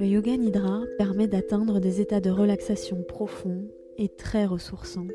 Le 0.00 0.06
yoga 0.06 0.34
nidra 0.34 0.80
permet 0.96 1.28
d'atteindre 1.28 1.78
des 1.78 2.00
états 2.00 2.22
de 2.22 2.30
relaxation 2.30 3.02
profonds 3.02 3.68
et 3.98 4.08
très 4.08 4.46
ressourçants. 4.46 5.08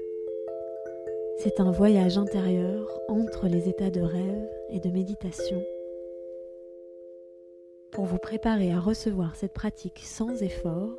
C'est 1.39 1.59
un 1.59 1.71
voyage 1.71 2.19
intérieur 2.19 2.87
entre 3.07 3.47
les 3.47 3.67
états 3.67 3.89
de 3.89 4.01
rêve 4.01 4.47
et 4.69 4.79
de 4.79 4.91
méditation. 4.91 5.59
Pour 7.93 8.05
vous 8.05 8.19
préparer 8.19 8.71
à 8.71 8.79
recevoir 8.79 9.35
cette 9.35 9.55
pratique 9.55 10.03
sans 10.03 10.43
effort, 10.43 10.95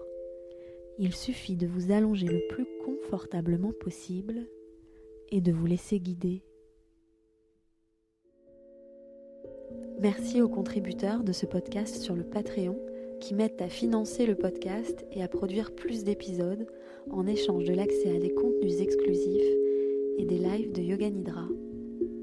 il 0.98 1.14
suffit 1.14 1.54
de 1.54 1.68
vous 1.68 1.92
allonger 1.92 2.26
le 2.26 2.44
plus 2.48 2.66
confortablement 2.84 3.70
possible 3.78 4.48
et 5.30 5.40
de 5.40 5.52
vous 5.52 5.66
laisser 5.66 6.00
guider. 6.00 6.42
Merci 10.00 10.42
aux 10.42 10.48
contributeurs 10.48 11.22
de 11.22 11.30
ce 11.30 11.46
podcast 11.46 12.02
sur 12.02 12.16
le 12.16 12.24
Patreon 12.24 12.76
qui 13.26 13.34
m'aident 13.34 13.60
à 13.60 13.68
financer 13.68 14.24
le 14.24 14.36
podcast 14.36 15.04
et 15.10 15.20
à 15.20 15.26
produire 15.26 15.74
plus 15.74 16.04
d'épisodes 16.04 16.64
en 17.10 17.26
échange 17.26 17.64
de 17.64 17.74
l'accès 17.74 18.14
à 18.14 18.20
des 18.20 18.32
contenus 18.32 18.80
exclusifs 18.80 19.42
et 20.16 20.24
des 20.24 20.38
lives 20.38 20.70
de 20.70 20.80
Yoga 20.80 21.10
Nidra. 21.10 21.48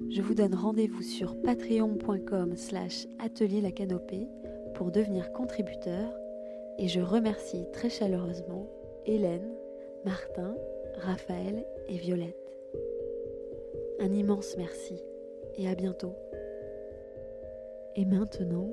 Je 0.10 0.22
vous 0.22 0.34
donne 0.34 0.56
rendez-vous 0.56 1.02
sur 1.02 1.36
patreon.com 1.42 2.56
slash 2.56 3.06
atelier 3.20 3.60
la 3.60 3.74
canopée 3.74 4.30
pour 4.76 4.92
devenir 4.92 5.34
contributeur 5.34 6.10
et 6.80 6.88
je 6.88 7.02
remercie 7.02 7.66
très 7.74 7.90
chaleureusement 7.90 8.70
Hélène, 9.06 9.52
Martin, 10.06 10.56
Raphaël 11.00 11.66
et 11.90 11.98
Violette. 11.98 12.58
Un 14.00 14.14
immense 14.14 14.56
merci 14.58 15.04
et 15.58 15.68
à 15.68 15.76
bientôt. 15.76 16.14
Et 17.98 18.06
maintenant, 18.06 18.70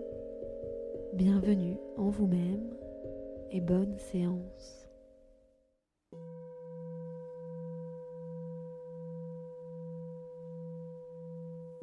bienvenue 1.14 1.76
en 1.96 2.08
vous-même 2.08 2.72
et 3.50 3.60
bonne 3.60 3.98
séance. 3.98 4.88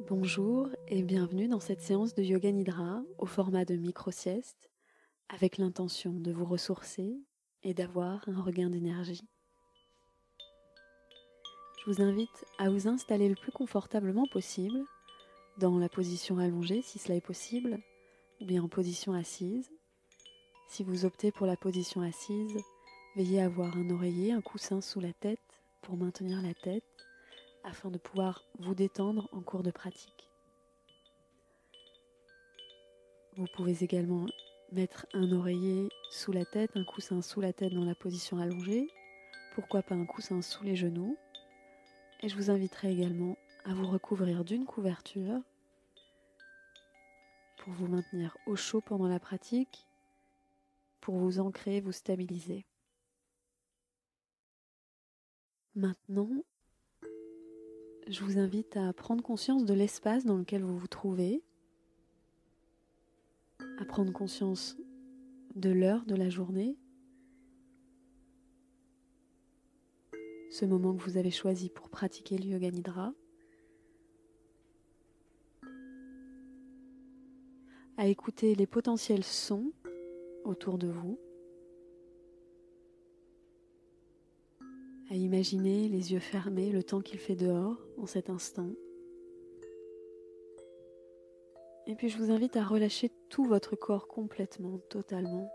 Bonjour 0.06 0.68
et 0.86 1.02
bienvenue 1.02 1.46
dans 1.46 1.60
cette 1.60 1.82
séance 1.82 2.14
de 2.14 2.22
Yoga 2.22 2.50
Nidra 2.50 3.02
au 3.18 3.26
format 3.26 3.66
de 3.66 3.76
micro-sieste 3.76 4.70
avec 5.28 5.58
l'intention 5.58 6.14
de 6.14 6.32
vous 6.32 6.46
ressourcer 6.46 7.14
et 7.62 7.74
d'avoir 7.74 8.26
un 8.28 8.40
regain 8.40 8.70
d'énergie. 8.70 9.28
Je 11.84 11.92
vous 11.92 12.02
invite 12.02 12.46
à 12.58 12.70
vous 12.70 12.88
installer 12.88 13.28
le 13.28 13.34
plus 13.34 13.52
confortablement 13.52 14.26
possible 14.26 14.78
dans 15.58 15.78
la 15.78 15.90
position 15.90 16.38
allongée 16.38 16.80
si 16.80 16.98
cela 16.98 17.16
est 17.16 17.20
possible, 17.20 17.78
ou 18.40 18.44
bien 18.44 18.62
en 18.62 18.68
position 18.68 19.12
assise. 19.12 19.70
Si 20.68 20.84
vous 20.84 21.04
optez 21.04 21.32
pour 21.32 21.46
la 21.46 21.56
position 21.56 22.02
assise, 22.02 22.58
veillez 23.16 23.40
à 23.40 23.46
avoir 23.46 23.76
un 23.76 23.90
oreiller, 23.90 24.32
un 24.32 24.40
coussin 24.40 24.80
sous 24.80 25.00
la 25.00 25.12
tête 25.12 25.40
pour 25.82 25.96
maintenir 25.96 26.42
la 26.42 26.54
tête 26.54 26.84
afin 27.64 27.90
de 27.90 27.98
pouvoir 27.98 28.44
vous 28.58 28.74
détendre 28.74 29.28
en 29.32 29.40
cours 29.40 29.62
de 29.62 29.70
pratique. 29.70 30.28
Vous 33.36 33.46
pouvez 33.54 33.84
également 33.84 34.26
mettre 34.72 35.06
un 35.14 35.32
oreiller 35.32 35.88
sous 36.10 36.32
la 36.32 36.44
tête, 36.44 36.70
un 36.76 36.84
coussin 36.84 37.22
sous 37.22 37.40
la 37.40 37.52
tête 37.52 37.72
dans 37.72 37.84
la 37.84 37.94
position 37.94 38.38
allongée, 38.38 38.88
pourquoi 39.54 39.82
pas 39.82 39.94
un 39.94 40.06
coussin 40.06 40.42
sous 40.42 40.64
les 40.64 40.76
genoux? 40.76 41.16
Et 42.20 42.28
je 42.28 42.36
vous 42.36 42.50
inviterai 42.50 42.92
également 42.92 43.36
à 43.64 43.74
vous 43.74 43.86
recouvrir 43.86 44.44
d'une 44.44 44.64
couverture 44.64 45.40
pour 47.68 47.86
vous 47.86 47.94
maintenir 47.94 48.34
au 48.46 48.56
chaud 48.56 48.80
pendant 48.80 49.08
la 49.08 49.20
pratique, 49.20 49.86
pour 51.02 51.18
vous 51.18 51.38
ancrer, 51.38 51.82
vous 51.82 51.92
stabiliser. 51.92 52.64
Maintenant, 55.74 56.30
je 58.06 58.24
vous 58.24 58.38
invite 58.38 58.78
à 58.78 58.90
prendre 58.94 59.22
conscience 59.22 59.66
de 59.66 59.74
l'espace 59.74 60.24
dans 60.24 60.38
lequel 60.38 60.62
vous 60.62 60.78
vous 60.78 60.86
trouvez, 60.86 61.44
à 63.78 63.84
prendre 63.84 64.14
conscience 64.14 64.78
de 65.54 65.68
l'heure 65.68 66.06
de 66.06 66.14
la 66.14 66.30
journée, 66.30 66.78
ce 70.50 70.64
moment 70.64 70.96
que 70.96 71.02
vous 71.02 71.18
avez 71.18 71.30
choisi 71.30 71.68
pour 71.68 71.90
pratiquer 71.90 72.38
le 72.38 72.46
yoga 72.46 72.70
nidra. 72.70 73.12
À 77.98 78.06
écouter 78.06 78.54
les 78.54 78.68
potentiels 78.68 79.24
sons 79.24 79.72
autour 80.44 80.78
de 80.78 80.86
vous, 80.86 81.18
à 85.10 85.16
imaginer 85.16 85.88
les 85.88 86.12
yeux 86.12 86.20
fermés 86.20 86.70
le 86.70 86.84
temps 86.84 87.00
qu'il 87.00 87.18
fait 87.18 87.34
dehors 87.34 87.76
en 87.98 88.06
cet 88.06 88.30
instant. 88.30 88.70
Et 91.88 91.96
puis 91.96 92.08
je 92.08 92.18
vous 92.18 92.30
invite 92.30 92.56
à 92.56 92.64
relâcher 92.64 93.10
tout 93.30 93.44
votre 93.44 93.74
corps 93.74 94.06
complètement, 94.06 94.78
totalement. 94.88 95.52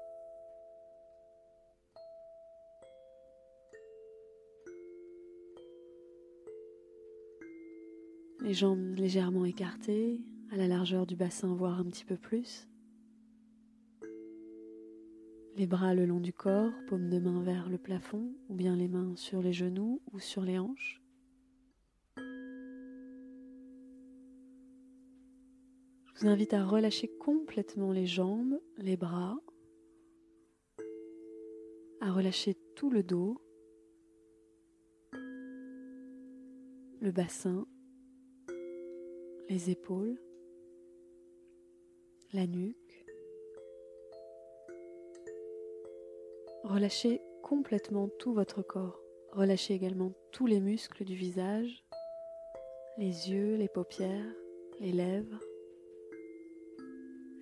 Les 8.42 8.54
jambes 8.54 8.96
légèrement 8.96 9.46
écartées, 9.46 10.20
à 10.54 10.56
la 10.56 10.68
largeur 10.68 11.08
du 11.08 11.16
bassin, 11.16 11.56
voire 11.56 11.80
un 11.80 11.86
petit 11.86 12.06
peu 12.06 12.16
plus. 12.16 12.68
Les 15.56 15.66
bras 15.66 15.96
le 15.96 16.06
long 16.06 16.20
du 16.20 16.32
corps, 16.32 16.72
paume 16.88 17.10
de 17.10 17.18
main 17.18 17.42
vers 17.42 17.70
le 17.70 17.80
plafond, 17.80 18.32
ou 18.50 18.54
bien 18.54 18.76
les 18.76 18.88
mains 18.88 19.16
sur 19.16 19.42
les 19.42 19.52
genoux 19.52 20.00
ou 20.12 20.20
sur 20.20 20.44
les 20.44 20.60
hanches. 20.60 21.02
Je 26.14 26.22
vous 26.22 26.28
invite 26.28 26.54
à 26.54 26.64
relâcher 26.64 27.08
complètement 27.20 27.92
les 27.92 28.06
jambes, 28.06 28.62
les 28.78 28.96
bras, 28.96 29.40
à 32.00 32.12
relâcher 32.12 32.56
tout 32.76 32.92
le 32.92 33.02
dos, 33.02 33.42
le 37.02 37.12
bassin, 37.12 37.66
les 39.50 39.72
épaules 39.72 40.20
la 42.34 42.48
nuque. 42.48 43.06
Relâchez 46.64 47.22
complètement 47.44 48.10
tout 48.20 48.34
votre 48.34 48.64
corps. 48.64 49.00
Relâchez 49.32 49.76
également 49.76 50.14
tous 50.32 50.48
les 50.48 50.60
muscles 50.60 51.04
du 51.04 51.16
visage, 51.16 51.84
les 52.98 53.32
yeux, 53.32 53.56
les 53.56 53.68
paupières, 53.68 54.36
les 54.80 54.92
lèvres, 54.92 55.40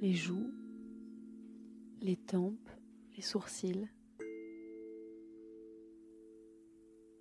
les 0.02 0.14
joues, 0.14 0.52
les 2.02 2.18
tempes, 2.18 2.70
les 3.16 3.22
sourcils. 3.22 3.90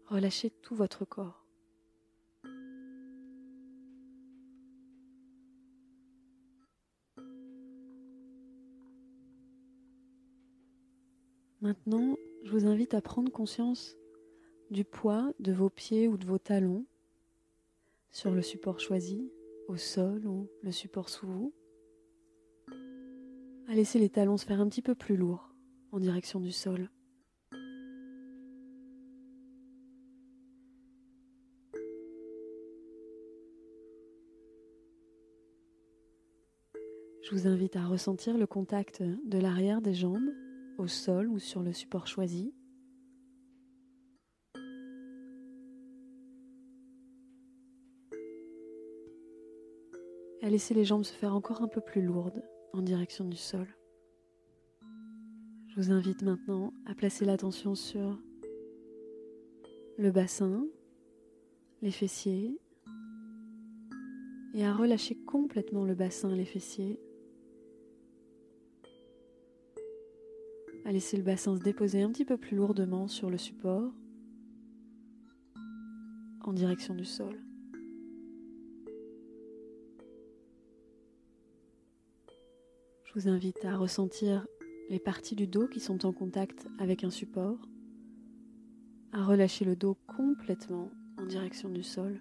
Relâchez 0.07 0.51
tout 0.51 0.75
votre 0.75 1.05
corps. 1.05 1.40
Maintenant, 11.63 12.17
je 12.43 12.53
vous 12.53 12.67
invite 12.67 12.95
à 12.95 13.03
prendre 13.03 13.31
conscience 13.31 13.99
du 14.71 14.83
poids 14.83 15.31
de 15.41 15.53
vos 15.53 15.69
pieds 15.69 16.09
ou 16.09 16.17
de 16.17 16.25
vos 16.25 16.39
talons 16.39 16.87
sur 18.11 18.31
le 18.31 18.41
support 18.41 18.81
choisi, 18.81 19.31
au 19.69 19.77
sol 19.77 20.27
ou 20.27 20.49
le 20.63 20.73
support 20.73 21.11
sous 21.11 21.27
vous. 21.27 21.53
À 23.69 23.75
laisser 23.75 23.99
les 23.99 24.09
talons 24.09 24.39
se 24.39 24.47
faire 24.47 24.63
un 24.63 24.71
petit 24.71 24.81
peu 24.81 24.95
plus 24.95 25.19
lourds 25.19 25.55
en 25.93 26.01
direction 26.01 26.41
du 26.41 26.51
sol. 26.51 26.89
Je 37.23 37.33
vous 37.33 37.47
invite 37.47 37.77
à 37.77 37.85
ressentir 37.85 38.39
le 38.39 38.47
contact 38.47 39.03
de 39.03 39.39
l'arrière 39.39 39.83
des 39.83 39.95
jambes 39.95 40.31
au 40.81 40.87
sol 40.87 41.29
ou 41.29 41.39
sur 41.39 41.63
le 41.63 41.73
support 41.73 42.07
choisi. 42.07 42.55
À 50.43 50.49
laisser 50.49 50.73
les 50.73 50.85
jambes 50.85 51.05
se 51.05 51.13
faire 51.13 51.35
encore 51.35 51.63
un 51.63 51.69
peu 51.69 51.83
plus 51.83 52.01
lourdes 52.01 52.43
en 52.73 52.81
direction 52.81 53.27
du 53.27 53.37
sol. 53.37 53.67
Je 55.69 55.77
vous 55.77 55.93
invite 55.93 56.23
maintenant 56.23 56.73
à 56.87 56.95
placer 56.95 57.25
l'attention 57.25 57.75
sur 57.75 58.19
le 59.99 60.11
bassin, 60.11 60.67
les 61.83 61.91
fessiers 61.91 62.59
et 64.55 64.65
à 64.65 64.73
relâcher 64.73 65.15
complètement 65.15 65.85
le 65.85 65.95
bassin 65.95 66.31
et 66.31 66.37
les 66.37 66.45
fessiers 66.47 66.99
à 70.91 70.93
laisser 70.93 71.17
le 71.17 71.23
bassin 71.23 71.57
se 71.57 71.63
déposer 71.63 72.03
un 72.03 72.11
petit 72.11 72.25
peu 72.25 72.37
plus 72.37 72.57
lourdement 72.57 73.07
sur 73.07 73.31
le 73.31 73.39
support 73.39 73.93
en 76.43 76.53
direction 76.53 76.97
du 76.97 77.05
sol. 77.05 77.41
Je 83.05 83.13
vous 83.15 83.29
invite 83.29 83.65
à 83.65 83.77
ressentir 83.77 84.45
les 84.89 84.99
parties 84.99 85.37
du 85.37 85.47
dos 85.47 85.69
qui 85.69 85.79
sont 85.79 86.05
en 86.05 86.13
contact 86.13 86.67
avec 86.81 87.05
un 87.05 87.11
support, 87.11 87.61
à 89.13 89.25
relâcher 89.25 89.65
le 89.65 89.77
dos 89.77 89.97
complètement 90.09 90.91
en 91.19 91.25
direction 91.25 91.69
du 91.69 91.85
sol. 91.85 92.21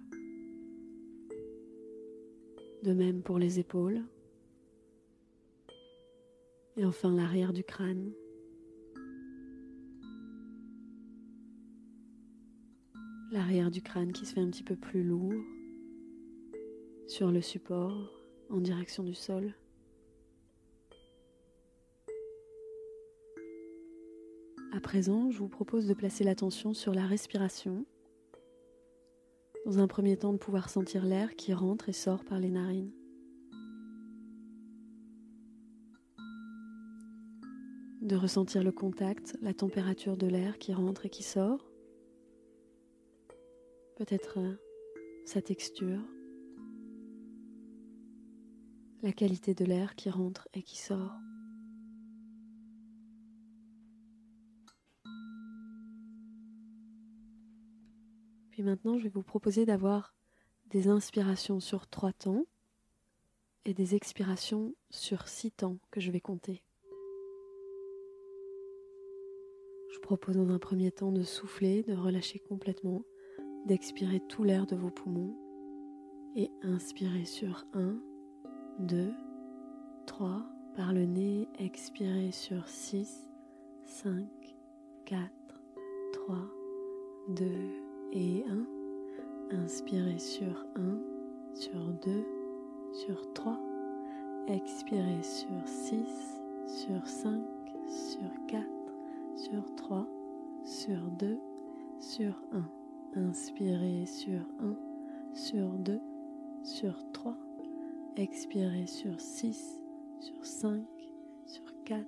De 2.84 2.92
même 2.92 3.22
pour 3.24 3.40
les 3.40 3.58
épaules. 3.58 4.04
Et 6.76 6.84
enfin 6.84 7.12
l'arrière 7.12 7.52
du 7.52 7.64
crâne. 7.64 8.12
L'arrière 13.32 13.70
du 13.70 13.80
crâne 13.80 14.12
qui 14.12 14.26
se 14.26 14.34
fait 14.34 14.40
un 14.40 14.50
petit 14.50 14.64
peu 14.64 14.74
plus 14.74 15.04
lourd 15.04 15.40
sur 17.06 17.30
le 17.30 17.40
support 17.40 18.10
en 18.48 18.58
direction 18.58 19.04
du 19.04 19.14
sol. 19.14 19.54
À 24.72 24.80
présent, 24.80 25.30
je 25.30 25.38
vous 25.38 25.48
propose 25.48 25.86
de 25.86 25.94
placer 25.94 26.24
l'attention 26.24 26.74
sur 26.74 26.92
la 26.92 27.06
respiration. 27.06 27.84
Dans 29.64 29.78
un 29.78 29.86
premier 29.86 30.16
temps, 30.16 30.32
de 30.32 30.38
pouvoir 30.38 30.68
sentir 30.68 31.04
l'air 31.04 31.36
qui 31.36 31.54
rentre 31.54 31.88
et 31.88 31.92
sort 31.92 32.24
par 32.24 32.40
les 32.40 32.50
narines. 32.50 32.90
De 38.02 38.16
ressentir 38.16 38.64
le 38.64 38.72
contact, 38.72 39.38
la 39.40 39.54
température 39.54 40.16
de 40.16 40.26
l'air 40.26 40.58
qui 40.58 40.74
rentre 40.74 41.06
et 41.06 41.10
qui 41.10 41.22
sort. 41.22 41.69
Peut-être 44.00 44.38
euh, 44.38 44.56
sa 45.26 45.42
texture. 45.42 46.00
La 49.02 49.12
qualité 49.12 49.52
de 49.52 49.66
l'air 49.66 49.94
qui 49.94 50.08
rentre 50.08 50.48
et 50.54 50.62
qui 50.62 50.78
sort. 50.78 51.12
maintenant, 58.62 58.96
je 58.96 59.04
vais 59.04 59.10
vous 59.10 59.22
proposer 59.22 59.66
d'avoir 59.66 60.14
des 60.66 60.88
inspirations 60.88 61.60
sur 61.60 61.86
trois 61.86 62.12
temps 62.12 62.46
et 63.64 63.74
des 63.74 63.94
expirations 63.94 64.74
sur 64.90 65.28
six 65.28 65.50
temps 65.50 65.78
que 65.90 66.00
je 66.00 66.10
vais 66.10 66.20
compter. 66.20 66.62
Je 69.92 69.98
propose 69.98 70.36
dans 70.36 70.50
un 70.50 70.58
premier 70.58 70.90
temps 70.90 71.12
de 71.12 71.22
souffler, 71.22 71.82
de 71.82 71.94
relâcher 71.94 72.38
complètement, 72.38 73.04
d'expirer 73.66 74.20
tout 74.20 74.44
l'air 74.44 74.66
de 74.66 74.76
vos 74.76 74.90
poumons 74.90 75.34
et 76.36 76.50
inspirer 76.62 77.24
sur 77.24 77.66
1, 77.74 77.96
2, 78.80 79.12
3 80.06 80.42
par 80.76 80.92
le 80.92 81.04
nez, 81.04 81.48
expirer 81.58 82.32
sur 82.32 82.68
6, 82.68 83.28
5, 83.84 84.26
4, 85.04 85.30
3, 86.12 86.36
2, 87.28 87.44
et 88.12 88.44
1. 88.48 89.56
Inspirez 89.56 90.18
sur 90.18 90.66
1, 90.76 90.98
sur 91.54 91.92
2, 92.04 92.24
sur 92.92 93.32
3. 93.32 93.58
Expirez 94.48 95.22
sur 95.22 95.66
6, 95.66 96.42
sur 96.66 97.06
5, 97.06 97.42
sur 97.88 98.46
4, 98.48 98.66
sur 99.36 99.74
3, 99.76 100.06
sur 100.64 101.00
2, 101.18 101.38
sur 102.00 102.42
1. 102.52 102.79
Inspirez 103.16 104.06
sur 104.06 104.40
1, 104.60 104.76
sur 105.34 105.68
2, 105.78 105.98
sur 106.62 107.10
3. 107.12 107.36
Expirez 108.16 108.86
sur 108.86 109.20
6, 109.20 109.80
sur 110.20 110.44
5, 110.44 110.84
sur 111.46 111.82
4, 111.84 112.06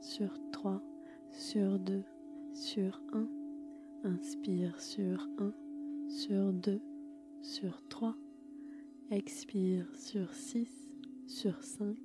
sur 0.00 0.30
3, 0.50 0.80
sur 1.30 1.78
2, 1.78 2.02
sur 2.54 3.02
1 3.12 3.26
Inspire 4.04 4.80
sur 4.80 5.28
1, 5.38 5.54
sur 6.08 6.52
2, 6.52 6.80
sur 7.40 7.80
3. 7.88 8.16
Expire 9.12 9.86
sur 9.94 10.34
6, 10.34 10.68
sur 11.28 11.62
5, 11.62 11.96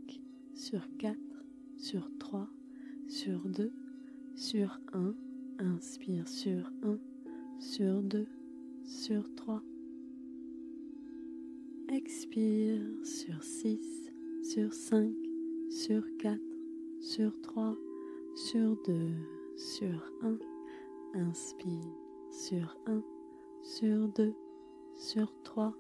sur 0.54 0.88
4, 1.00 1.18
sur 1.76 2.08
3, 2.20 2.48
sur 3.08 3.50
2, 3.50 3.74
sur 4.36 4.80
1. 4.94 5.16
Inspire 5.58 6.28
sur 6.28 6.72
1, 6.84 7.00
sur 7.60 8.04
2, 8.04 8.28
sur 8.88 9.30
3. 9.36 9.62
Expire 11.90 12.82
sur 13.04 13.44
6, 13.44 14.12
sur 14.44 14.74
5, 14.74 15.14
sur 15.70 16.04
4, 16.18 16.40
sur 17.02 17.40
3, 17.42 17.76
sur 18.36 18.78
2, 18.86 19.12
sur 19.58 20.14
1. 20.22 20.38
Inspire 21.16 21.96
sur 22.32 22.78
1, 22.86 23.04
sur 23.62 24.08
2, 24.10 24.34
sur 24.96 25.34
3. 25.44 25.74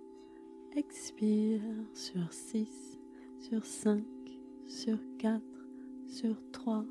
Expire 0.75 1.61
sur 1.93 2.31
6, 2.31 2.99
sur 3.39 3.65
5, 3.65 4.03
sur 4.65 4.97
4, 5.17 5.41
sur 6.07 6.35
3, 6.51 6.85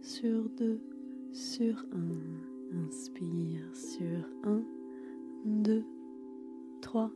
sur 0.00 0.48
2, 0.50 0.80
sur 1.32 1.84
1. 1.92 2.86
Inspire 2.86 3.74
sur 3.74 4.28
1, 4.44 4.62
2, 5.44 5.84
3. 6.80 7.10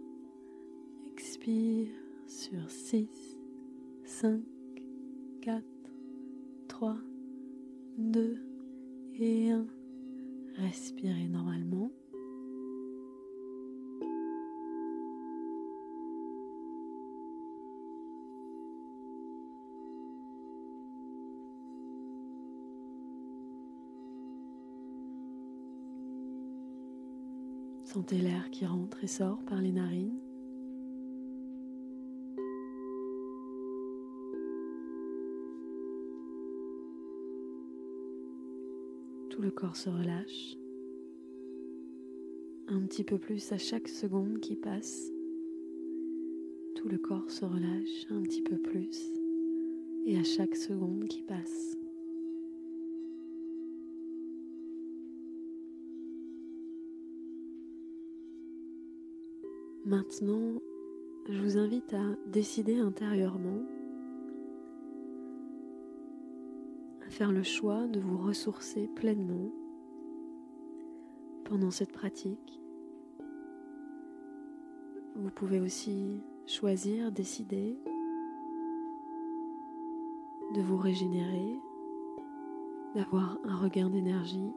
Expire 1.13 1.89
sur 2.27 2.71
6, 2.71 3.09
5, 4.05 4.41
4, 5.41 5.65
3, 6.69 6.97
2 7.99 8.37
et 9.19 9.51
1. 9.51 9.67
Respirez 10.57 11.29
normalement. 11.29 11.91
Sentez 27.93 28.19
l'air 28.19 28.51
qui 28.51 28.67
rentre 28.67 29.03
et 29.03 29.09
sort 29.09 29.43
par 29.45 29.61
les 29.61 29.73
narines. 29.73 30.21
le 39.41 39.51
corps 39.51 39.77
se 39.77 39.89
relâche 39.89 40.57
un 42.69 42.81
petit 42.83 43.03
peu 43.03 43.19
plus 43.19 43.51
à 43.53 43.59
chaque 43.59 43.89
seconde 43.89 44.39
qui 44.39 44.55
passe. 44.55 45.11
Tout 46.77 46.89
le 46.89 46.99
corps 46.99 47.31
se 47.31 47.45
relâche 47.45 48.07
un 48.11 48.23
petit 48.23 48.43
peu 48.43 48.59
plus 48.59 49.13
et 50.07 50.19
à 50.19 50.23
chaque 50.23 50.55
seconde 50.55 51.09
qui 51.09 51.23
passe. 51.23 51.80
Maintenant, 59.87 60.61
je 61.29 61.41
vous 61.41 61.57
invite 61.57 61.95
à 61.95 62.03
décider 62.27 62.77
intérieurement 62.77 63.63
faire 67.09 67.33
le 67.33 67.43
choix 67.43 67.87
de 67.87 67.99
vous 67.99 68.19
ressourcer 68.19 68.89
pleinement 68.95 69.51
pendant 71.45 71.71
cette 71.71 71.93
pratique. 71.93 72.61
Vous 75.17 75.31
pouvez 75.31 75.61
aussi 75.61 76.21
choisir, 76.47 77.11
décider 77.11 77.77
de 80.55 80.61
vous 80.61 80.77
régénérer, 80.77 81.59
d'avoir 82.95 83.39
un 83.45 83.57
regain 83.57 83.89
d'énergie, 83.89 84.53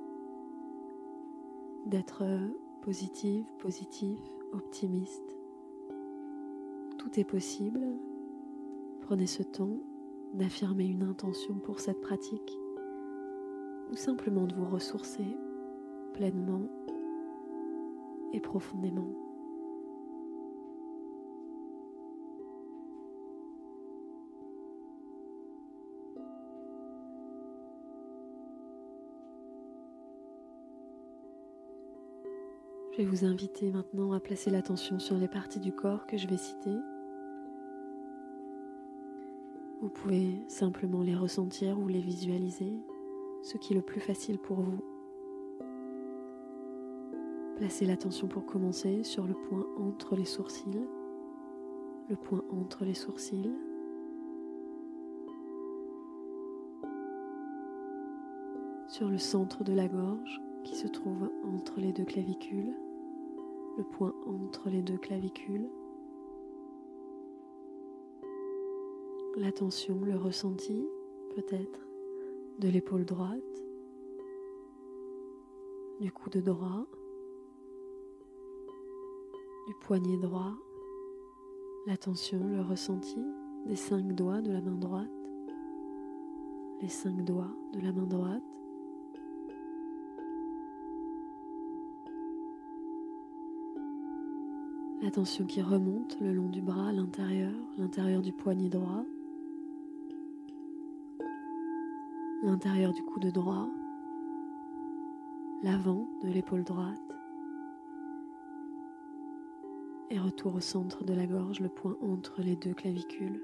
d'être 1.86 2.24
positive, 2.82 3.46
positif, 3.58 4.20
optimiste. 4.54 5.36
Tout 6.98 7.20
est 7.20 7.24
possible. 7.24 7.82
Prenez 9.02 9.28
ce 9.28 9.44
temps 9.44 9.80
d'affirmer 10.34 10.86
une 10.86 11.04
intention 11.04 11.56
pour 11.56 11.80
cette 11.80 12.02
pratique 12.02 12.58
ou 13.92 13.96
simplement 13.96 14.46
de 14.46 14.56
vous 14.56 14.66
ressourcer 14.66 15.38
pleinement 16.14 16.62
et 18.32 18.40
profondément. 18.40 19.23
Je 32.94 33.02
vais 33.02 33.06
vous 33.06 33.26
inviter 33.26 33.72
maintenant 33.72 34.12
à 34.12 34.20
placer 34.20 34.52
l'attention 34.52 35.00
sur 35.00 35.18
les 35.18 35.28
parties 35.28 35.60
du 35.60 35.72
corps 35.72 36.06
que 36.06 36.16
je 36.16 36.28
vais 36.28 36.38
citer. 36.38 36.76
Vous 39.82 39.90
pouvez 39.90 40.30
simplement 40.48 41.02
les 41.02 41.16
ressentir 41.16 41.80
ou 41.80 41.88
les 41.88 42.02
visualiser, 42.02 42.72
ce 43.42 43.58
qui 43.58 43.74
est 43.74 43.76
le 43.76 43.82
plus 43.82 44.00
facile 44.00 44.38
pour 44.38 44.62
vous. 44.62 44.80
Placez 47.56 47.88
l'attention 47.88 48.28
pour 48.28 48.46
commencer 48.46 49.04
sur 49.04 49.26
le 49.26 49.34
point 49.34 49.66
entre 49.80 50.16
les 50.16 50.26
sourcils, 50.26 50.88
le 52.10 52.16
point 52.16 52.44
entre 52.52 52.86
les 52.86 52.94
sourcils, 52.94 53.50
sur 58.88 59.10
le 59.10 59.18
centre 59.18 59.64
de 59.64 59.74
la 59.74 59.88
gorge 59.88 60.44
qui 60.64 60.76
se 60.76 60.88
trouve 60.88 61.30
entre 61.44 61.80
les 61.80 61.92
deux 61.92 62.06
clavicules, 62.06 62.74
le 63.78 63.84
point 63.84 64.14
entre 64.26 64.70
les 64.70 64.82
deux 64.82 64.98
clavicules, 64.98 65.70
l'attention, 69.38 70.00
le 70.04 70.16
ressenti 70.16 70.88
peut-être 71.36 71.88
de 72.60 72.70
l'épaule 72.70 73.06
droite, 73.06 73.42
du 76.00 76.12
coude 76.12 76.38
droit, 76.38 76.86
du 79.68 79.74
poignet 79.82 80.18
droit, 80.18 80.54
l'attention, 81.88 82.40
le 82.48 82.62
ressenti 82.62 83.20
des 83.66 83.76
cinq 83.76 84.14
doigts 84.14 84.42
de 84.42 84.52
la 84.52 84.62
main 84.62 84.76
droite, 84.76 85.10
les 86.82 86.90
cinq 86.90 87.24
doigts 87.24 87.56
de 87.74 87.80
la 87.80 87.92
main 87.92 88.06
droite, 88.06 88.44
l'attention 95.04 95.46
qui 95.46 95.62
remonte 95.62 96.18
le 96.22 96.32
long 96.32 96.48
du 96.48 96.62
bras, 96.62 96.94
l'intérieur, 96.94 97.52
l'intérieur 97.78 98.22
du 98.22 98.32
poignet 98.32 98.70
droit, 98.70 99.04
l'intérieur 102.42 102.94
du 102.94 103.04
coude 103.04 103.30
droit, 103.34 103.68
l'avant 105.62 106.08
de 106.24 106.30
l'épaule 106.30 106.64
droite, 106.64 107.02
et 110.10 110.18
retour 110.18 110.56
au 110.56 110.62
centre 110.62 111.04
de 111.04 111.14
la 111.14 111.28
gorge, 111.28 111.60
le 111.60 111.70
point 111.70 111.98
entre 112.02 112.42
les 112.42 112.56
deux 112.56 112.74
clavicules. 112.74 113.44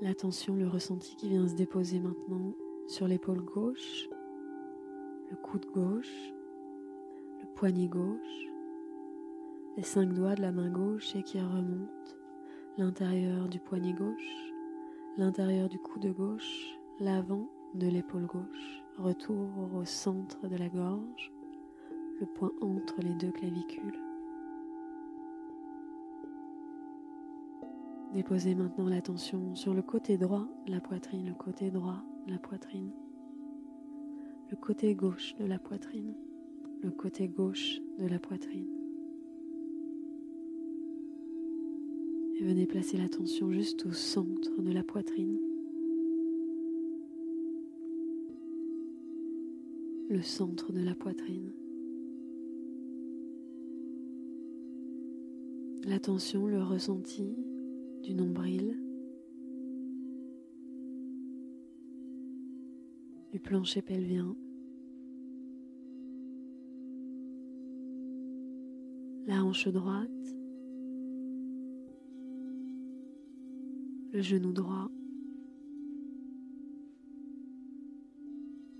L'attention, 0.00 0.56
le 0.56 0.66
ressenti 0.66 1.14
qui 1.14 1.28
vient 1.28 1.46
se 1.46 1.54
déposer 1.54 2.00
maintenant 2.00 2.54
sur 2.88 3.06
l'épaule 3.06 3.42
gauche, 3.42 4.08
le 5.30 5.36
coude 5.36 5.66
gauche, 5.72 6.32
poignet 7.58 7.88
gauche, 7.88 8.46
les 9.76 9.82
cinq 9.82 10.12
doigts 10.14 10.36
de 10.36 10.42
la 10.42 10.52
main 10.52 10.70
gauche 10.70 11.16
et 11.16 11.24
qui 11.24 11.40
remontent 11.40 12.14
l'intérieur 12.76 13.48
du 13.48 13.58
poignet 13.58 13.94
gauche, 13.94 14.52
l'intérieur 15.16 15.68
du 15.68 15.76
coude 15.80 16.06
gauche, 16.14 16.78
l'avant 17.00 17.48
de 17.74 17.88
l'épaule 17.88 18.26
gauche, 18.26 18.84
retour 18.96 19.74
au 19.74 19.84
centre 19.84 20.46
de 20.46 20.54
la 20.54 20.68
gorge, 20.68 21.32
le 22.20 22.26
point 22.26 22.52
entre 22.60 23.00
les 23.00 23.14
deux 23.14 23.32
clavicules. 23.32 23.98
Déposez 28.14 28.54
maintenant 28.54 28.88
l'attention 28.88 29.56
sur 29.56 29.74
le 29.74 29.82
côté 29.82 30.16
droit 30.16 30.46
de 30.66 30.70
la 30.70 30.80
poitrine, 30.80 31.26
le 31.26 31.34
côté 31.34 31.72
droit 31.72 32.04
de 32.24 32.30
la 32.30 32.38
poitrine, 32.38 32.92
le 34.48 34.56
côté 34.56 34.94
gauche 34.94 35.34
de 35.40 35.44
la 35.44 35.58
poitrine, 35.58 36.14
le 36.82 36.90
côté 36.90 37.28
gauche 37.28 37.80
de 37.98 38.06
la 38.06 38.18
poitrine. 38.18 38.68
Et 42.36 42.44
venez 42.44 42.66
placer 42.66 42.96
l'attention 42.96 43.50
juste 43.50 43.84
au 43.86 43.92
centre 43.92 44.62
de 44.62 44.70
la 44.72 44.84
poitrine. 44.84 45.38
Le 50.08 50.22
centre 50.22 50.72
de 50.72 50.80
la 50.80 50.94
poitrine. 50.94 51.52
L'attention, 55.84 56.46
le 56.46 56.62
ressenti 56.62 57.36
du 58.02 58.14
nombril, 58.14 58.78
du 63.32 63.40
plancher 63.40 63.82
pelvien, 63.82 64.36
la 69.28 69.44
hanche 69.44 69.68
droite, 69.68 70.08
le 74.10 74.22
genou 74.22 74.52
droit, 74.52 74.90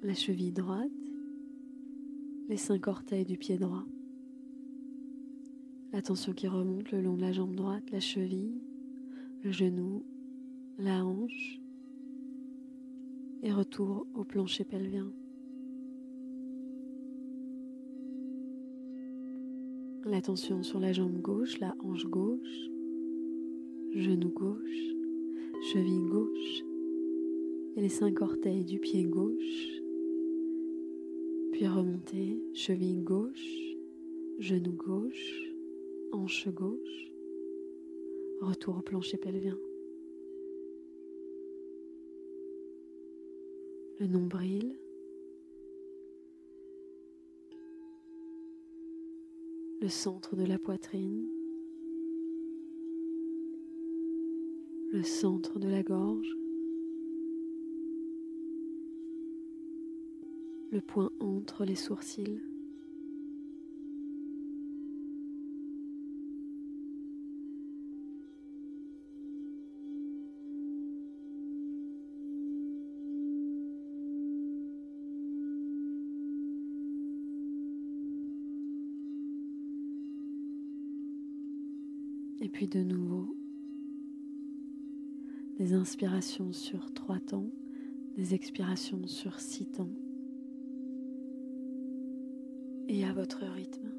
la 0.01 0.15
cheville 0.15 0.53
droite, 0.53 0.91
les 2.49 2.57
cinq 2.57 2.89
orteils 2.89 3.27
du 3.27 3.37
pied 3.37 3.59
droit. 3.59 3.85
L'attention 5.93 6.33
qui 6.33 6.49
remonte 6.49 6.93
le 6.93 7.03
long 7.03 7.17
de 7.17 7.21
la 7.21 7.33
jambe 7.33 7.55
droite, 7.55 7.91
la 7.91 8.01
cheville, 8.01 8.63
le 9.43 9.53
genou, 9.53 10.03
la 10.79 11.05
hanche 11.05 11.61
et 13.43 13.53
retour 13.53 14.07
au 14.15 14.25
plancher 14.25 14.65
pelvien. 14.65 15.13
L'attention 20.05 20.63
sur 20.63 20.79
la 20.81 20.93
jambe 20.93 21.21
gauche, 21.21 21.59
la 21.59 21.75
hanche 21.81 22.07
gauche, 22.07 22.71
genou 23.95 24.29
gauche, 24.31 24.95
cheville 25.73 26.09
gauche. 26.09 26.65
Et 27.77 27.81
les 27.81 27.89
cinq 27.89 28.23
orteils 28.23 28.65
du 28.65 28.79
pied 28.79 29.05
gauche. 29.05 29.83
Puis 31.53 31.67
remonter, 31.67 32.41
cheville 32.55 33.03
gauche, 33.03 33.77
genou 34.39 34.73
gauche, 34.73 35.53
hanche 36.13 36.49
gauche, 36.49 37.13
retour 38.41 38.79
au 38.79 38.83
plancher 38.83 39.19
pelvien. 39.19 39.59
Le 44.01 44.07
nombril, 44.07 44.79
le 49.81 49.89
centre 49.89 50.35
de 50.35 50.45
la 50.45 50.59
poitrine, 50.59 51.29
le 54.91 55.03
centre 55.03 55.59
de 55.59 55.69
la 55.69 55.83
gorge, 55.83 56.37
le 60.73 60.81
point 60.81 61.11
entre 61.21 61.65
les 61.65 61.77
sourcils. 61.77 62.43
Et 82.41 82.49
puis 82.49 82.69
de 82.69 82.83
nouveau, 82.83 83.37
des 85.57 85.73
inspirations 85.75 86.53
sur 86.53 86.93
trois 86.93 87.19
temps, 87.19 87.51
des 88.17 88.35
expirations 88.35 89.07
sur 89.07 89.41
six 89.41 89.67
temps. 89.67 89.91
Et 92.89 93.05
à 93.05 93.13
votre 93.13 93.45
rythme, 93.45 93.93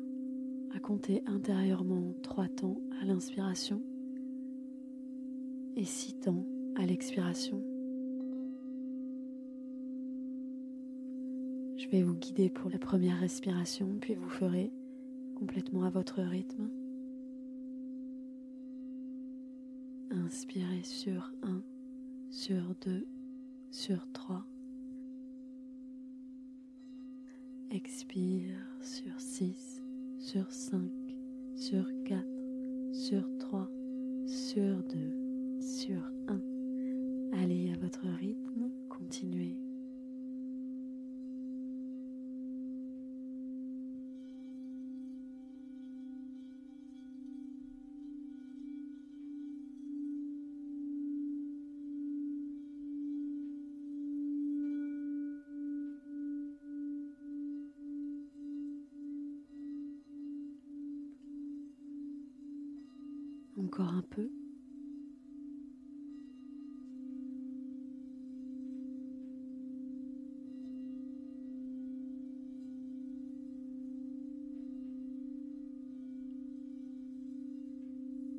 à 0.73 0.79
compter 0.79 1.21
intérieurement 1.25 2.13
trois 2.23 2.47
temps 2.47 2.81
à 3.01 3.05
l'inspiration 3.05 3.83
et 5.75 5.83
six 5.83 6.17
temps 6.19 6.45
à 6.75 6.85
l'expiration. 6.85 7.61
Je 11.75 11.87
vais 11.89 12.03
vous 12.03 12.15
guider 12.15 12.49
pour 12.49 12.69
la 12.69 12.79
première 12.79 13.19
respiration, 13.19 13.97
puis 13.99 14.15
vous 14.15 14.29
ferez 14.29 14.71
complètement 15.35 15.83
à 15.83 15.89
votre 15.89 16.21
rythme. 16.21 16.69
Inspirez 20.11 20.81
sur 20.83 21.31
1, 21.43 21.61
sur 22.31 22.75
2, 22.81 23.07
sur 23.69 24.11
3. 24.11 24.43
Expire 27.69 28.57
sur 28.81 29.19
6, 29.19 29.83
sur 30.17 30.51
5, 30.51 30.81
sur 31.55 31.85
4, 32.05 32.25
sur 32.91 33.37
3, 33.37 33.69
sur 34.25 34.83
2, 34.83 35.61
sur 35.61 36.01
1. 36.27 36.41
Allez 37.43 37.71
à 37.71 37.77
votre 37.77 38.07
rythme, 38.07 38.71
continuez. 38.89 39.68
Encore 63.61 63.93
un 63.93 64.01
peu. 64.01 64.31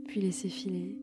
Puis 0.06 0.20
laissez 0.22 0.48
filer. 0.48 0.98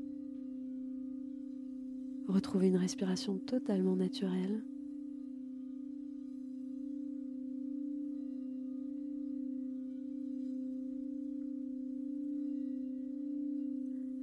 Retrouvez 2.28 2.68
une 2.68 2.76
respiration 2.76 3.38
totalement 3.38 3.96
naturelle. 3.96 4.64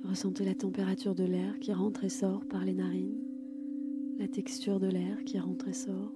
Ressentez 0.04 0.44
la 0.44 0.54
température 0.54 1.14
de 1.14 1.24
l'air 1.24 1.58
qui 1.60 1.72
rentre 1.72 2.04
et 2.04 2.10
sort 2.10 2.44
par 2.44 2.62
les 2.62 2.74
narines, 2.74 3.24
la 4.18 4.28
texture 4.28 4.78
de 4.78 4.86
l'air 4.86 5.24
qui 5.24 5.38
rentre 5.38 5.68
et 5.68 5.72
sort. 5.72 6.12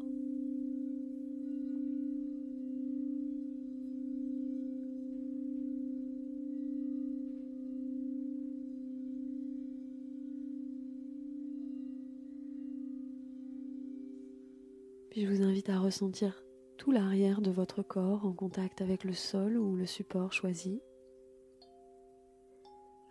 Puis 15.10 15.22
je 15.22 15.32
vous 15.32 15.42
invite 15.42 15.70
à 15.70 15.78
ressentir 15.80 16.44
tout 16.76 16.92
l'arrière 16.92 17.40
de 17.40 17.50
votre 17.50 17.82
corps 17.82 18.26
en 18.26 18.32
contact 18.32 18.82
avec 18.82 19.04
le 19.04 19.14
sol 19.14 19.56
ou 19.56 19.76
le 19.76 19.86
support 19.86 20.34
choisi 20.34 20.82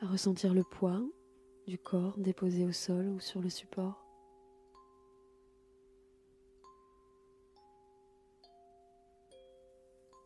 à 0.02 0.06
ressentir 0.06 0.54
le 0.54 0.64
poids 0.64 1.02
du 1.68 1.78
corps 1.78 2.18
déposé 2.18 2.66
au 2.66 2.72
sol 2.72 3.08
ou 3.10 3.20
sur 3.20 3.42
le 3.42 3.50
support. 3.50 4.04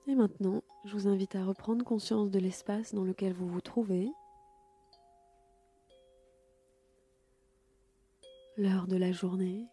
Et 0.07 0.15
maintenant, 0.15 0.61
je 0.83 0.93
vous 0.93 1.07
invite 1.07 1.35
à 1.35 1.45
reprendre 1.45 1.85
conscience 1.85 2.31
de 2.31 2.39
l'espace 2.39 2.93
dans 2.93 3.03
lequel 3.03 3.33
vous 3.33 3.47
vous 3.47 3.61
trouvez, 3.61 4.11
l'heure 8.57 8.87
de 8.87 8.97
la 8.97 9.11
journée, 9.11 9.67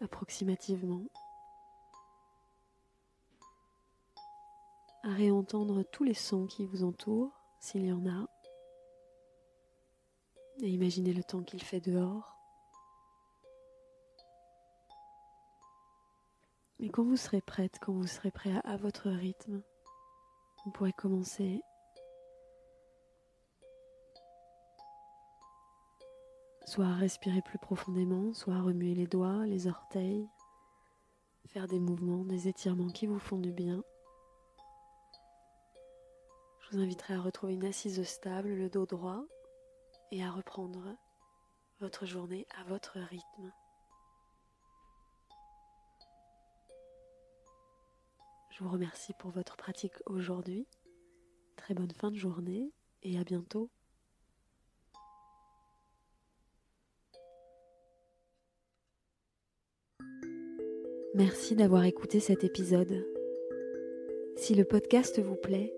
approximativement, 0.00 1.04
à 5.04 5.10
réentendre 5.10 5.84
tous 5.84 6.02
les 6.02 6.14
sons 6.14 6.46
qui 6.46 6.66
vous 6.66 6.82
entourent 6.82 7.37
s'il 7.60 7.86
y 7.86 7.92
en 7.92 8.06
a. 8.06 8.26
Et 10.60 10.68
imaginez 10.68 11.12
le 11.12 11.22
temps 11.22 11.42
qu'il 11.42 11.62
fait 11.62 11.80
dehors. 11.80 12.36
Et 16.80 16.88
quand 16.90 17.04
vous 17.04 17.16
serez 17.16 17.40
prête, 17.40 17.78
quand 17.80 17.92
vous 17.92 18.06
serez 18.06 18.30
prêt 18.30 18.60
à 18.64 18.76
votre 18.76 19.10
rythme, 19.10 19.62
vous 20.64 20.70
pourrez 20.70 20.92
commencer 20.92 21.60
soit 26.68 26.86
à 26.86 26.94
respirer 26.94 27.40
plus 27.40 27.58
profondément, 27.58 28.34
soit 28.34 28.54
à 28.54 28.60
remuer 28.60 28.94
les 28.94 29.06
doigts, 29.06 29.46
les 29.46 29.66
orteils, 29.66 30.28
faire 31.46 31.66
des 31.66 31.78
mouvements, 31.80 32.24
des 32.24 32.46
étirements 32.46 32.90
qui 32.90 33.06
vous 33.06 33.18
font 33.18 33.38
du 33.38 33.52
bien. 33.52 33.82
Je 36.70 36.76
vous 36.76 36.82
inviterai 36.82 37.14
à 37.14 37.20
retrouver 37.20 37.54
une 37.54 37.64
assise 37.64 38.02
stable, 38.02 38.50
le 38.50 38.68
dos 38.68 38.84
droit, 38.84 39.24
et 40.12 40.22
à 40.22 40.30
reprendre 40.30 40.94
votre 41.80 42.04
journée 42.04 42.46
à 42.60 42.64
votre 42.64 42.98
rythme. 42.98 43.52
Je 48.50 48.62
vous 48.62 48.68
remercie 48.68 49.14
pour 49.18 49.30
votre 49.30 49.56
pratique 49.56 49.94
aujourd'hui. 50.04 50.66
Très 51.56 51.72
bonne 51.72 51.92
fin 51.92 52.10
de 52.10 52.16
journée 52.16 52.70
et 53.02 53.18
à 53.18 53.24
bientôt. 53.24 53.70
Merci 61.14 61.56
d'avoir 61.56 61.84
écouté 61.84 62.20
cet 62.20 62.44
épisode. 62.44 63.06
Si 64.36 64.54
le 64.54 64.64
podcast 64.64 65.18
vous 65.18 65.36
plaît, 65.36 65.72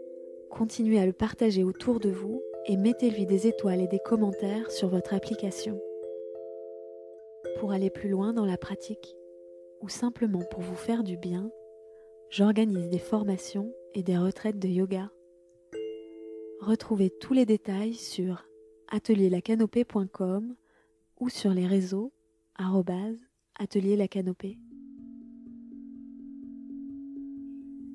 continuez 0.50 0.98
à 1.00 1.06
le 1.06 1.12
partager 1.12 1.64
autour 1.64 2.00
de 2.00 2.10
vous 2.10 2.42
et 2.66 2.76
mettez-lui 2.76 3.24
des 3.24 3.46
étoiles 3.46 3.80
et 3.80 3.88
des 3.88 4.00
commentaires 4.04 4.70
sur 4.70 4.88
votre 4.88 5.14
application. 5.14 5.80
Pour 7.58 7.72
aller 7.72 7.90
plus 7.90 8.08
loin 8.08 8.32
dans 8.32 8.44
la 8.44 8.58
pratique 8.58 9.16
ou 9.80 9.88
simplement 9.88 10.42
pour 10.50 10.60
vous 10.60 10.74
faire 10.74 11.02
du 11.02 11.16
bien, 11.16 11.50
j'organise 12.28 12.88
des 12.88 12.98
formations 12.98 13.72
et 13.94 14.02
des 14.02 14.18
retraites 14.18 14.58
de 14.58 14.68
yoga. 14.68 15.10
Retrouvez 16.60 17.10
tous 17.10 17.32
les 17.32 17.46
détails 17.46 17.94
sur 17.94 18.44
atelierlacanopée.com 18.88 20.54
ou 21.18 21.28
sur 21.28 21.52
les 21.52 21.66
réseaux 21.66 22.12
atelierlacanopée. 23.58 24.58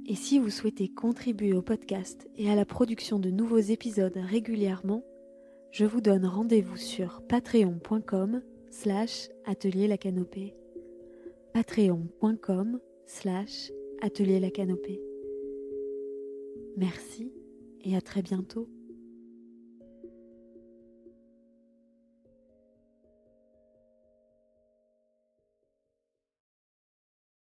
Et 0.07 0.15
si 0.15 0.37
vous 0.37 0.51
souhaitez 0.51 0.87
contribuer 0.87 1.53
au 1.53 1.63
podcast 1.63 2.29
et 2.37 2.51
à 2.51 2.55
la 2.55 2.65
production 2.65 3.17
de 3.17 3.31
nouveaux 3.31 3.57
épisodes 3.57 4.17
régulièrement, 4.17 5.03
je 5.71 5.83
vous 5.85 5.99
donne 5.99 6.25
rendez-vous 6.25 6.77
sur 6.77 7.23
patreon.com 7.27 8.41
slash 8.69 9.29
atelier 9.45 9.87
la 9.87 9.97
canopée. 9.97 10.53
patreon.com 11.53 12.79
slash 13.07 13.71
atelier 14.01 14.39
la 14.39 14.51
canopée. 14.51 15.01
Merci 16.77 17.31
et 17.83 17.95
à 17.95 18.01
très 18.01 18.21
bientôt. 18.21 18.69